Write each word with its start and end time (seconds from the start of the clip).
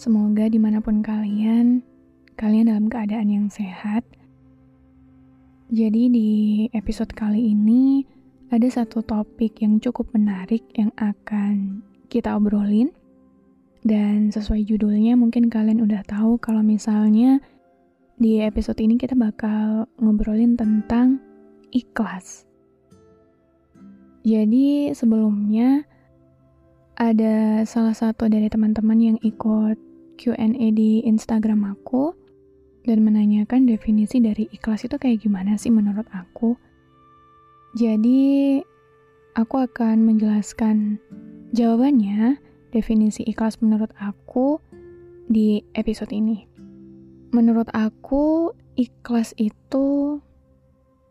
Semoga 0.00 0.48
di 0.48 0.56
mana 0.56 0.80
pun 0.80 1.04
kalian, 1.04 1.84
kalian 2.40 2.72
dalam 2.72 2.88
keadaan 2.88 3.28
yang 3.28 3.52
sehat. 3.52 4.00
Jadi 5.68 6.08
di 6.08 6.30
episode 6.72 7.12
kali 7.12 7.52
ini 7.52 8.08
ada 8.48 8.64
satu 8.64 9.04
topik 9.04 9.60
yang 9.60 9.76
cukup 9.76 10.08
menarik 10.16 10.64
yang 10.72 10.88
akan 10.96 11.84
kita 12.08 12.32
obrolin. 12.32 12.88
Dan 13.84 14.32
sesuai 14.32 14.64
judulnya 14.64 15.20
mungkin 15.20 15.52
kalian 15.52 15.84
udah 15.84 16.00
tahu 16.08 16.40
kalau 16.40 16.64
misalnya 16.64 17.36
di 18.16 18.40
episode 18.40 18.80
ini 18.80 18.96
kita 18.96 19.12
bakal 19.12 19.84
ngobrolin 20.00 20.56
tentang 20.56 21.20
ikhlas. 21.76 22.48
Jadi 24.24 24.96
sebelumnya 24.96 25.84
ada 26.96 27.68
salah 27.68 27.92
satu 27.92 28.32
dari 28.32 28.48
teman-teman 28.48 28.96
yang 28.96 29.18
ikut 29.20 29.89
Q&A 30.20 30.68
di 30.76 31.00
Instagram 31.08 31.64
aku 31.64 32.12
dan 32.84 33.00
menanyakan 33.00 33.64
definisi 33.64 34.20
dari 34.20 34.44
ikhlas 34.52 34.84
itu 34.84 35.00
kayak 35.00 35.24
gimana 35.24 35.56
sih 35.56 35.72
menurut 35.72 36.04
aku. 36.12 36.60
Jadi, 37.72 38.60
aku 39.32 39.56
akan 39.64 40.04
menjelaskan 40.04 41.00
jawabannya, 41.56 42.36
definisi 42.68 43.24
ikhlas 43.24 43.64
menurut 43.64 43.88
aku 43.96 44.60
di 45.32 45.64
episode 45.72 46.12
ini. 46.12 46.44
Menurut 47.32 47.72
aku, 47.72 48.52
ikhlas 48.76 49.32
itu 49.40 50.20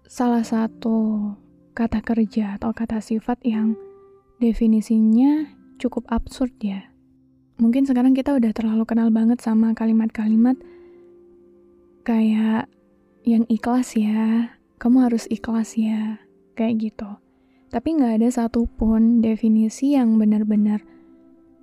salah 0.05 0.45
satu 0.45 1.33
kata 1.73 2.05
kerja 2.05 2.61
atau 2.61 2.73
kata 2.77 3.01
sifat 3.01 3.41
yang 3.41 3.73
definisinya 4.37 5.49
cukup 5.79 6.03
absurd 6.11 6.51
ya 6.59 6.88
mungkin 7.59 7.83
sekarang 7.83 8.15
kita 8.15 8.33
udah 8.33 8.55
terlalu 8.55 8.87
kenal 8.87 9.11
banget 9.11 9.43
sama 9.43 9.75
kalimat-kalimat 9.75 10.55
kayak 12.07 12.71
yang 13.27 13.43
ikhlas 13.51 13.93
ya, 13.99 14.55
kamu 14.79 15.11
harus 15.11 15.27
ikhlas 15.27 15.75
ya, 15.75 16.23
kayak 16.55 16.89
gitu. 16.89 17.09
Tapi 17.69 17.99
nggak 17.99 18.23
ada 18.23 18.29
satupun 18.33 19.21
definisi 19.21 19.93
yang 19.93 20.17
benar-benar 20.17 20.81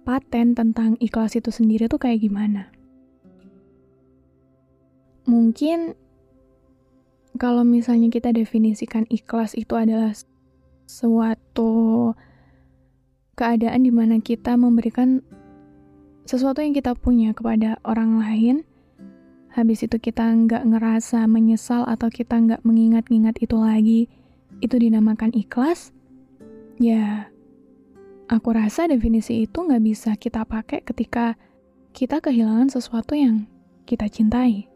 paten 0.07 0.55
tentang 0.55 0.95
ikhlas 1.03 1.35
itu 1.35 1.51
sendiri 1.51 1.91
tuh 1.91 1.99
kayak 1.99 2.23
gimana. 2.23 2.71
Mungkin 5.27 5.99
kalau 7.43 7.67
misalnya 7.67 8.07
kita 8.07 8.31
definisikan 8.31 9.03
ikhlas 9.11 9.59
itu 9.59 9.75
adalah 9.75 10.15
suatu 10.87 12.15
keadaan 13.35 13.83
di 13.83 13.91
mana 13.91 14.23
kita 14.23 14.55
memberikan 14.55 15.27
sesuatu 16.27 16.59
yang 16.59 16.75
kita 16.75 16.99
punya 16.99 17.31
kepada 17.33 17.79
orang 17.87 18.19
lain, 18.19 18.57
habis 19.55 19.87
itu 19.87 19.97
kita 19.97 20.27
nggak 20.27 20.67
ngerasa 20.67 21.25
menyesal 21.31 21.87
atau 21.87 22.11
kita 22.11 22.37
nggak 22.37 22.61
mengingat-ingat 22.67 23.39
itu 23.39 23.57
lagi, 23.57 24.11
itu 24.59 24.75
dinamakan 24.77 25.31
ikhlas, 25.33 25.95
ya 26.83 27.31
aku 28.27 28.53
rasa 28.53 28.91
definisi 28.91 29.47
itu 29.47 29.59
nggak 29.63 29.83
bisa 29.87 30.11
kita 30.19 30.43
pakai 30.43 30.83
ketika 30.83 31.39
kita 31.95 32.21
kehilangan 32.21 32.69
sesuatu 32.69 33.17
yang 33.17 33.47
kita 33.87 34.11
cintai. 34.11 34.69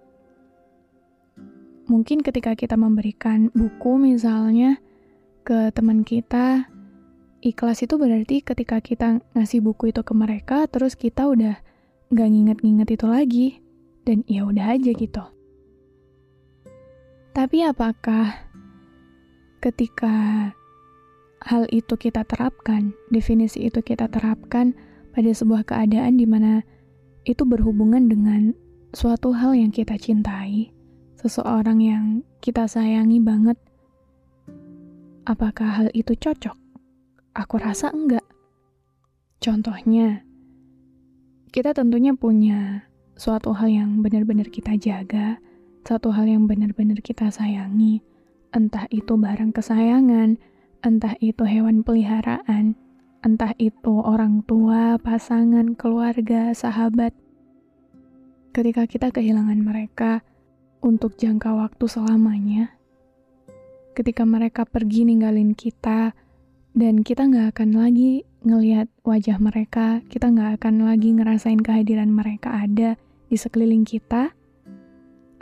Mungkin 1.90 2.22
ketika 2.22 2.54
kita 2.54 2.78
memberikan 2.78 3.50
buku 3.50 3.98
misalnya 3.98 4.78
ke 5.42 5.74
teman 5.74 6.06
kita, 6.06 6.70
ikhlas 7.40 7.80
itu 7.80 7.96
berarti 7.96 8.44
ketika 8.44 8.80
kita 8.84 9.24
ngasih 9.32 9.64
buku 9.64 9.90
itu 9.90 10.04
ke 10.04 10.12
mereka, 10.12 10.68
terus 10.68 10.96
kita 10.96 11.24
udah 11.28 11.56
gak 12.12 12.28
nginget-nginget 12.28 12.88
itu 13.00 13.06
lagi, 13.08 13.48
dan 14.04 14.24
ya 14.28 14.44
udah 14.44 14.76
aja 14.76 14.90
gitu. 14.92 15.24
Tapi 17.32 17.64
apakah 17.64 18.36
ketika 19.64 20.12
hal 21.40 21.64
itu 21.72 21.96
kita 21.96 22.28
terapkan, 22.28 22.92
definisi 23.08 23.64
itu 23.64 23.80
kita 23.80 24.12
terapkan 24.12 24.76
pada 25.16 25.30
sebuah 25.32 25.64
keadaan 25.64 26.20
di 26.20 26.28
mana 26.28 26.60
itu 27.24 27.44
berhubungan 27.48 28.08
dengan 28.10 28.52
suatu 28.92 29.32
hal 29.32 29.56
yang 29.56 29.72
kita 29.72 29.96
cintai, 29.96 30.74
seseorang 31.16 31.78
yang 31.80 32.04
kita 32.44 32.68
sayangi 32.68 33.22
banget, 33.22 33.56
apakah 35.24 35.70
hal 35.70 35.88
itu 35.94 36.12
cocok? 36.18 36.59
Aku 37.40 37.56
rasa 37.56 37.88
enggak. 37.88 38.20
Contohnya, 39.40 40.28
kita 41.48 41.72
tentunya 41.72 42.12
punya 42.12 42.84
suatu 43.16 43.56
hal 43.56 43.72
yang 43.72 44.04
benar-benar 44.04 44.52
kita 44.52 44.76
jaga, 44.76 45.40
satu 45.88 46.12
hal 46.12 46.28
yang 46.28 46.44
benar-benar 46.44 47.00
kita 47.00 47.32
sayangi, 47.32 48.04
entah 48.52 48.84
itu 48.92 49.16
barang 49.16 49.56
kesayangan, 49.56 50.36
entah 50.84 51.16
itu 51.24 51.40
hewan 51.48 51.80
peliharaan, 51.80 52.76
entah 53.24 53.56
itu 53.56 54.04
orang 54.04 54.44
tua, 54.44 55.00
pasangan, 55.00 55.72
keluarga, 55.80 56.52
sahabat. 56.52 57.16
Ketika 58.52 58.84
kita 58.84 59.08
kehilangan 59.08 59.64
mereka 59.64 60.20
untuk 60.84 61.16
jangka 61.16 61.56
waktu 61.56 61.88
selamanya, 61.88 62.76
ketika 63.96 64.28
mereka 64.28 64.68
pergi 64.68 65.08
ninggalin 65.08 65.56
kita, 65.56 66.12
dan 66.70 67.02
kita 67.02 67.26
nggak 67.26 67.56
akan 67.56 67.74
lagi 67.74 68.22
ngelihat 68.46 68.86
wajah 69.02 69.42
mereka, 69.42 70.00
kita 70.06 70.30
nggak 70.30 70.62
akan 70.62 70.86
lagi 70.86 71.10
ngerasain 71.10 71.58
kehadiran 71.58 72.14
mereka 72.14 72.62
ada 72.62 72.94
di 73.26 73.36
sekeliling 73.36 73.82
kita. 73.82 74.30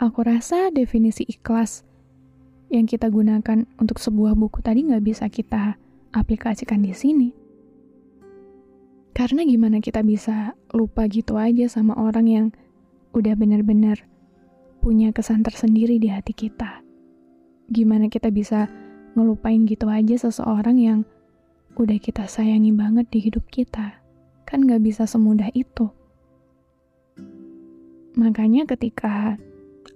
Aku 0.01 0.25
rasa 0.25 0.73
definisi 0.73 1.27
ikhlas 1.29 1.85
yang 2.73 2.89
kita 2.89 3.11
gunakan 3.13 3.65
untuk 3.77 4.01
sebuah 4.01 4.33
buku 4.33 4.63
tadi 4.65 4.89
nggak 4.89 5.03
bisa 5.05 5.25
kita 5.29 5.77
aplikasikan 6.15 6.81
di 6.81 6.93
sini. 6.97 7.29
Karena 9.13 9.43
gimana 9.43 9.83
kita 9.83 9.99
bisa 10.01 10.55
lupa 10.71 11.05
gitu 11.11 11.35
aja 11.35 11.67
sama 11.67 11.93
orang 11.99 12.25
yang 12.25 12.47
udah 13.11 13.35
benar-benar 13.35 14.07
punya 14.79 15.11
kesan 15.11 15.43
tersendiri 15.43 15.99
di 15.99 16.07
hati 16.07 16.31
kita. 16.31 16.81
Gimana 17.67 18.07
kita 18.07 18.31
bisa 18.31 18.71
ngelupain 19.13 19.67
gitu 19.67 19.91
aja 19.91 20.15
seseorang 20.15 20.79
yang 20.79 20.99
udah 21.79 21.95
kita 21.95 22.27
sayangi 22.27 22.75
banget 22.75 23.07
di 23.07 23.23
hidup 23.23 23.47
kita. 23.47 24.03
Kan 24.43 24.67
gak 24.67 24.83
bisa 24.83 25.07
semudah 25.07 25.47
itu. 25.55 25.87
Makanya 28.19 28.67
ketika 28.67 29.39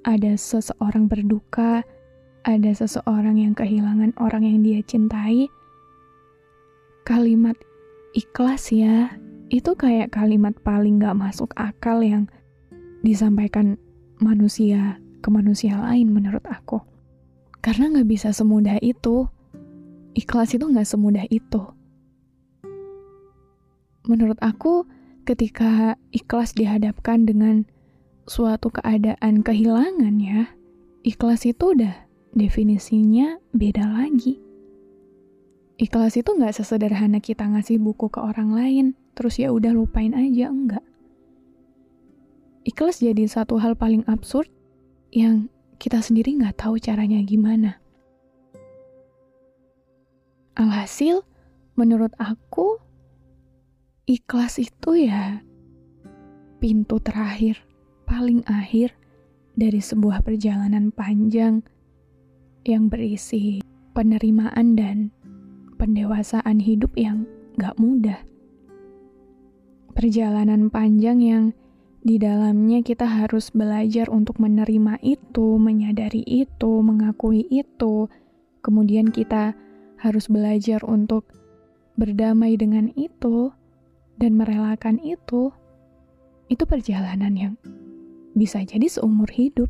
ada 0.08 0.32
seseorang 0.40 1.12
berduka, 1.12 1.84
ada 2.48 2.72
seseorang 2.72 3.36
yang 3.36 3.52
kehilangan 3.52 4.16
orang 4.16 4.48
yang 4.48 4.64
dia 4.64 4.80
cintai, 4.80 5.52
kalimat 7.04 7.60
ikhlas 8.16 8.72
ya, 8.72 9.20
itu 9.52 9.76
kayak 9.76 10.16
kalimat 10.16 10.56
paling 10.64 11.04
gak 11.04 11.20
masuk 11.20 11.52
akal 11.60 12.00
yang 12.00 12.32
disampaikan 13.04 13.76
manusia 14.24 15.04
ke 15.20 15.28
manusia 15.28 15.76
lain 15.76 16.16
menurut 16.16 16.48
aku. 16.48 16.80
Karena 17.60 17.92
gak 17.92 18.08
bisa 18.08 18.32
semudah 18.32 18.80
itu 18.80 19.28
ikhlas 20.14 20.54
itu 20.54 20.66
nggak 20.66 20.88
semudah 20.88 21.26
itu. 21.30 21.62
Menurut 24.04 24.36
aku, 24.44 24.84
ketika 25.24 25.96
ikhlas 26.12 26.52
dihadapkan 26.52 27.24
dengan 27.24 27.64
suatu 28.28 28.68
keadaan 28.68 29.44
kehilangan 29.44 30.20
ya, 30.20 30.52
ikhlas 31.08 31.48
itu 31.48 31.72
udah 31.72 31.96
definisinya 32.36 33.40
beda 33.56 33.88
lagi. 33.88 34.44
Ikhlas 35.80 36.20
itu 36.20 36.36
nggak 36.36 36.54
sesederhana 36.54 37.24
kita 37.24 37.48
ngasih 37.48 37.80
buku 37.80 38.12
ke 38.12 38.20
orang 38.20 38.52
lain, 38.52 38.86
terus 39.16 39.40
ya 39.40 39.56
udah 39.56 39.72
lupain 39.72 40.12
aja, 40.12 40.52
enggak. 40.52 40.84
Ikhlas 42.64 43.00
jadi 43.00 43.24
satu 43.28 43.60
hal 43.60 43.76
paling 43.76 44.04
absurd 44.08 44.48
yang 45.12 45.48
kita 45.80 46.00
sendiri 46.00 46.36
nggak 46.40 46.60
tahu 46.60 46.80
caranya 46.80 47.20
gimana. 47.24 47.80
Alhasil, 50.60 51.26
menurut 51.74 52.14
aku, 52.22 52.83
ikhlas 54.04 54.60
itu 54.60 55.08
ya 55.08 55.40
pintu 56.60 57.00
terakhir, 57.00 57.64
paling 58.04 58.44
akhir 58.48 58.96
dari 59.56 59.80
sebuah 59.80 60.24
perjalanan 60.28 60.92
panjang 60.92 61.64
yang 62.68 62.88
berisi 62.92 63.64
penerimaan 63.96 64.76
dan 64.76 65.12
pendewasaan 65.80 66.60
hidup 66.60 66.92
yang 67.00 67.28
gak 67.60 67.76
mudah. 67.80 68.20
Perjalanan 69.94 70.68
panjang 70.68 71.20
yang 71.24 71.46
di 72.04 72.20
dalamnya 72.20 72.84
kita 72.84 73.08
harus 73.08 73.56
belajar 73.56 74.12
untuk 74.12 74.36
menerima 74.40 75.00
itu, 75.00 75.56
menyadari 75.56 76.24
itu, 76.28 76.84
mengakui 76.84 77.48
itu. 77.48 78.12
Kemudian 78.60 79.08
kita 79.12 79.56
harus 80.00 80.28
belajar 80.28 80.84
untuk 80.84 81.32
berdamai 81.96 82.60
dengan 82.60 82.92
itu 83.00 83.54
dan 84.18 84.38
merelakan 84.38 84.98
itu. 85.02 85.50
Itu 86.52 86.64
perjalanan 86.70 87.34
yang 87.34 87.54
bisa 88.34 88.62
jadi 88.66 88.86
seumur 88.90 89.30
hidup. 89.30 89.70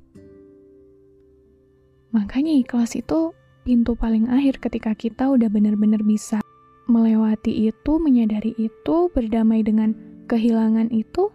Makanya 2.13 2.53
ikhlas 2.61 2.95
itu 2.95 3.33
pintu 3.63 3.95
paling 3.95 4.29
akhir 4.29 4.59
ketika 4.59 4.93
kita 4.93 5.31
udah 5.31 5.47
benar-benar 5.49 6.03
bisa 6.03 6.43
melewati 6.85 7.71
itu, 7.71 7.93
menyadari 7.97 8.53
itu, 8.59 9.09
berdamai 9.15 9.63
dengan 9.63 9.95
kehilangan 10.27 10.91
itu, 10.91 11.31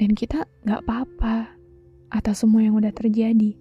dan 0.00 0.16
kita 0.16 0.48
gak 0.64 0.80
apa-apa 0.86 1.52
atas 2.08 2.40
semua 2.40 2.64
yang 2.64 2.74
udah 2.80 2.90
terjadi. 2.90 3.52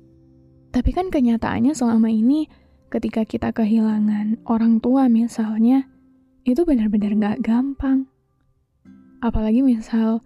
Tapi 0.71 0.89
kan 0.95 1.12
kenyataannya 1.12 1.75
selama 1.75 2.07
ini 2.07 2.48
ketika 2.88 3.27
kita 3.27 3.51
kehilangan 3.51 4.39
orang 4.48 4.80
tua 4.80 5.12
misalnya, 5.12 5.89
itu 6.48 6.64
benar-benar 6.64 7.12
gak 7.20 7.44
gampang. 7.44 8.08
Apalagi 9.20 9.60
misal 9.60 10.24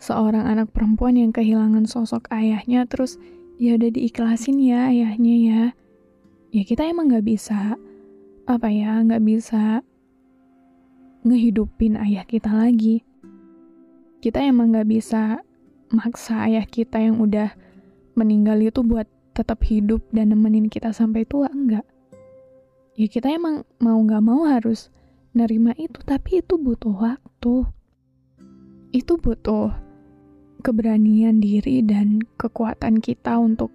seorang 0.00 0.48
anak 0.48 0.72
perempuan 0.72 1.20
yang 1.20 1.34
kehilangan 1.34 1.84
sosok 1.84 2.30
ayahnya 2.32 2.88
terus 2.88 3.20
ya 3.60 3.76
udah 3.76 3.90
diikhlasin 3.92 4.56
ya 4.62 4.88
ayahnya 4.88 5.34
ya. 5.36 5.62
Ya 6.48 6.62
kita 6.64 6.88
emang 6.88 7.12
nggak 7.12 7.28
bisa 7.28 7.76
apa 8.48 8.68
ya 8.72 9.04
nggak 9.04 9.20
bisa 9.20 9.84
ngehidupin 11.28 12.00
ayah 12.00 12.24
kita 12.24 12.48
lagi. 12.48 13.04
Kita 14.24 14.40
emang 14.40 14.72
nggak 14.72 14.88
bisa 14.88 15.44
maksa 15.92 16.48
ayah 16.48 16.64
kita 16.64 16.96
yang 16.96 17.20
udah 17.20 17.52
meninggal 18.16 18.56
itu 18.64 18.80
buat 18.80 19.04
tetap 19.36 19.62
hidup 19.68 20.00
dan 20.10 20.32
nemenin 20.32 20.66
kita 20.66 20.90
sampai 20.90 21.22
tua 21.22 21.46
enggak 21.46 21.86
ya 22.98 23.06
kita 23.06 23.30
emang 23.30 23.62
mau 23.78 23.94
nggak 24.02 24.18
mau 24.26 24.42
harus 24.42 24.90
nerima 25.38 25.70
itu 25.78 26.02
tapi 26.02 26.42
itu 26.42 26.58
butuh 26.58 26.94
waktu 26.98 27.70
itu 28.90 29.14
butuh 29.20 29.70
keberanian 30.66 31.38
diri 31.38 31.84
dan 31.86 32.24
kekuatan 32.40 32.98
kita 32.98 33.38
untuk 33.38 33.70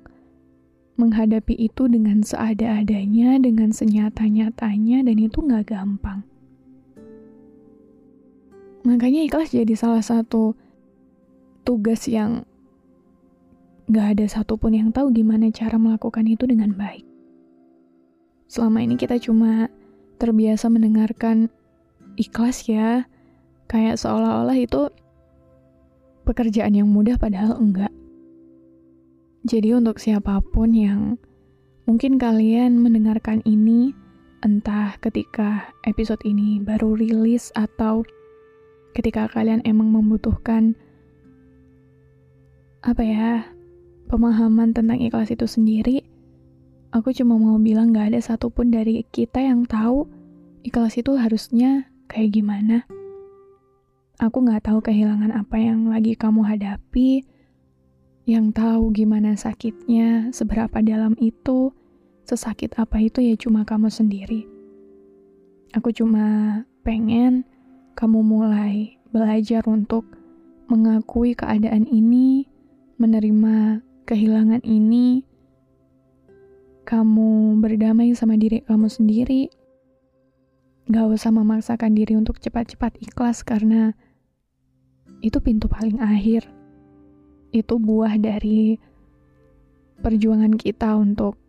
menghadapi 0.94 1.58
itu 1.58 1.90
dengan 1.90 2.22
seada-adanya, 2.22 3.42
dengan 3.42 3.74
senyata-nyatanya, 3.74 5.02
dan 5.02 5.18
itu 5.18 5.42
nggak 5.42 5.74
gampang. 5.74 6.22
Makanya 8.84 9.26
ikhlas 9.26 9.56
jadi 9.56 9.74
salah 9.74 10.04
satu 10.04 10.54
tugas 11.64 12.06
yang 12.06 12.44
nggak 13.88 14.08
ada 14.20 14.26
satupun 14.28 14.76
yang 14.76 14.90
tahu 14.92 15.10
gimana 15.16 15.50
cara 15.50 15.80
melakukan 15.80 16.28
itu 16.28 16.44
dengan 16.46 16.76
baik. 16.76 17.08
Selama 18.52 18.84
ini 18.84 19.00
kita 19.00 19.18
cuma 19.18 19.72
terbiasa 20.24 20.72
mendengarkan 20.72 21.52
ikhlas 22.16 22.64
ya, 22.72 23.04
kayak 23.68 24.00
seolah-olah 24.00 24.56
itu 24.56 24.88
pekerjaan 26.24 26.72
yang 26.72 26.88
mudah 26.88 27.20
padahal 27.20 27.60
enggak. 27.60 27.92
Jadi 29.44 29.76
untuk 29.76 30.00
siapa 30.00 30.40
pun 30.40 30.72
yang 30.72 31.20
mungkin 31.84 32.16
kalian 32.16 32.80
mendengarkan 32.80 33.44
ini, 33.44 33.92
entah 34.40 34.96
ketika 35.04 35.68
episode 35.84 36.24
ini 36.24 36.64
baru 36.64 36.96
rilis 36.96 37.52
atau 37.60 38.08
ketika 38.96 39.28
kalian 39.28 39.60
emang 39.68 39.92
membutuhkan 39.92 40.80
apa 42.88 43.04
ya, 43.04 43.44
pemahaman 44.08 44.72
tentang 44.72 45.04
ikhlas 45.04 45.28
itu 45.28 45.44
sendiri, 45.44 46.08
aku 46.94 47.10
cuma 47.10 47.42
mau 47.42 47.58
bilang 47.58 47.90
gak 47.90 48.14
ada 48.14 48.22
satupun 48.22 48.70
dari 48.70 49.02
kita 49.10 49.42
yang 49.42 49.66
tahu 49.66 50.06
ikhlas 50.62 50.94
itu 51.02 51.18
harusnya 51.18 51.90
kayak 52.06 52.38
gimana. 52.38 52.86
Aku 54.22 54.46
gak 54.46 54.70
tahu 54.70 54.80
kehilangan 54.86 55.34
apa 55.34 55.58
yang 55.58 55.90
lagi 55.90 56.14
kamu 56.14 56.46
hadapi, 56.46 57.26
yang 58.30 58.54
tahu 58.54 58.94
gimana 58.94 59.34
sakitnya, 59.34 60.30
seberapa 60.30 60.80
dalam 60.86 61.18
itu, 61.18 61.74
sesakit 62.30 62.78
apa 62.78 63.02
itu 63.02 63.20
ya 63.26 63.36
cuma 63.42 63.66
kamu 63.66 63.90
sendiri. 63.90 64.46
Aku 65.74 65.90
cuma 65.90 66.62
pengen 66.86 67.42
kamu 67.98 68.22
mulai 68.22 69.02
belajar 69.10 69.66
untuk 69.66 70.06
mengakui 70.70 71.34
keadaan 71.34 71.90
ini, 71.90 72.46
menerima 73.02 73.82
kehilangan 74.06 74.62
ini, 74.62 75.26
kamu 76.84 77.60
berdamai 77.64 78.12
sama 78.14 78.36
diri 78.36 78.60
kamu 78.64 78.92
sendiri, 78.92 79.48
gak 80.92 81.08
usah 81.16 81.32
memaksakan 81.32 81.96
diri 81.96 82.20
untuk 82.20 82.44
cepat-cepat 82.44 83.00
ikhlas 83.00 83.42
karena 83.48 83.96
itu 85.24 85.40
pintu 85.40 85.72
paling 85.72 86.04
akhir. 86.04 86.44
Itu 87.56 87.80
buah 87.80 88.20
dari 88.20 88.76
perjuangan 90.04 90.60
kita 90.60 91.00
untuk 91.00 91.40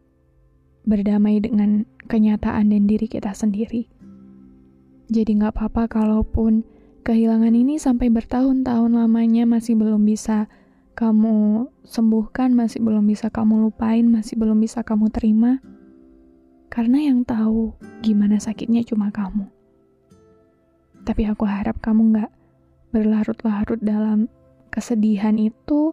berdamai 0.87 1.43
dengan 1.43 1.83
kenyataan 2.07 2.71
dan 2.71 2.87
diri 2.87 3.11
kita 3.11 3.35
sendiri. 3.35 3.91
Jadi 5.11 5.31
gak 5.43 5.59
apa-apa 5.59 5.91
kalaupun 5.91 6.63
kehilangan 7.05 7.53
ini 7.53 7.77
sampai 7.77 8.09
bertahun-tahun 8.09 8.95
lamanya 8.95 9.45
masih 9.45 9.77
belum 9.77 10.07
bisa 10.07 10.49
kamu 10.95 11.69
sembuhkan, 11.83 12.55
masih 12.55 12.81
belum 12.81 13.05
bisa 13.11 13.29
kamu 13.29 13.69
lupain, 13.69 14.07
masih 14.07 14.39
belum 14.39 14.63
bisa 14.63 14.87
kamu 14.87 15.11
terima. 15.11 15.59
Karena 16.71 17.03
yang 17.03 17.27
tahu 17.27 17.75
gimana 18.01 18.39
sakitnya 18.39 18.87
cuma 18.87 19.11
kamu. 19.11 19.51
Tapi 21.05 21.23
aku 21.29 21.45
harap 21.45 21.83
kamu 21.83 22.17
gak 22.17 22.33
berlarut-larut 22.95 23.83
dalam 23.83 24.31
kesedihan 24.71 25.35
itu 25.37 25.93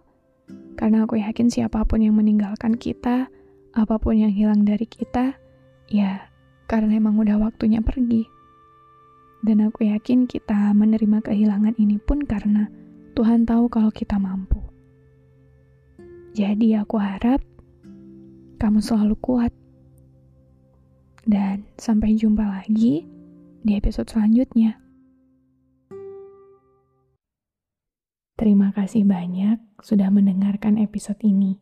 karena 0.77 1.05
aku 1.05 1.17
yakin 1.19 1.49
siapa 1.49 1.83
pun 1.85 2.01
yang 2.01 2.17
meninggalkan 2.17 2.77
kita, 2.77 3.29
apa 3.73 3.95
pun 3.97 4.17
yang 4.17 4.33
hilang 4.33 4.65
dari 4.65 4.85
kita, 4.85 5.37
ya 5.89 6.29
karena 6.69 6.97
emang 6.97 7.19
udah 7.19 7.41
waktunya 7.41 7.83
pergi. 7.83 8.25
Dan 9.41 9.65
aku 9.65 9.89
yakin 9.89 10.29
kita 10.29 10.73
menerima 10.77 11.25
kehilangan 11.25 11.73
ini 11.81 11.97
pun 11.97 12.21
karena 12.21 12.69
Tuhan 13.17 13.43
tahu 13.43 13.67
kalau 13.67 13.89
kita 13.89 14.21
mampu. 14.21 14.60
Jadi 16.31 16.79
aku 16.79 16.95
harap 16.95 17.43
kamu 18.55 18.79
selalu 18.79 19.15
kuat. 19.19 19.51
Dan 21.27 21.67
sampai 21.75 22.15
jumpa 22.15 22.47
lagi 22.47 23.03
di 23.61 23.71
episode 23.75 24.07
selanjutnya. 24.07 24.79
Terima 28.39 28.73
kasih 28.73 29.05
banyak 29.05 29.61
sudah 29.85 30.09
mendengarkan 30.09 30.81
episode 30.81 31.19
ini. 31.21 31.61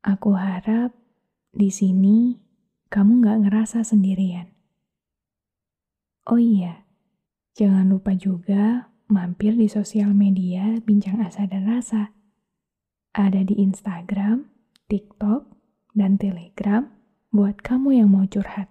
Aku 0.00 0.32
harap 0.32 0.96
di 1.52 1.68
sini 1.68 2.40
kamu 2.88 3.20
gak 3.20 3.38
ngerasa 3.44 3.84
sendirian. 3.84 4.48
Oh 6.24 6.40
iya, 6.40 6.88
jangan 7.58 7.90
lupa 7.90 8.16
juga 8.16 8.88
mampir 9.12 9.56
di 9.58 9.68
sosial 9.68 10.16
media 10.16 10.78
Bincang 10.80 11.20
Asa 11.20 11.44
dan 11.44 11.68
Rasa. 11.68 12.17
Ada 13.18 13.42
di 13.42 13.58
Instagram, 13.58 14.46
TikTok, 14.86 15.50
dan 15.90 16.22
Telegram 16.22 16.86
buat 17.34 17.58
kamu 17.58 17.98
yang 17.98 18.14
mau 18.14 18.22
curhat. 18.30 18.70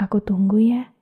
Aku 0.00 0.24
tunggu 0.24 0.56
ya. 0.56 0.96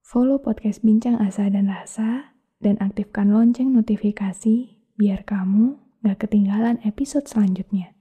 Follow 0.00 0.40
podcast 0.40 0.80
Bincang 0.80 1.20
Asa 1.20 1.52
dan 1.52 1.68
Rasa 1.68 2.32
dan 2.56 2.80
aktifkan 2.80 3.36
lonceng 3.36 3.76
notifikasi 3.76 4.80
biar 4.96 5.28
kamu 5.28 5.76
gak 6.00 6.24
ketinggalan 6.24 6.80
episode 6.80 7.28
selanjutnya. 7.28 7.95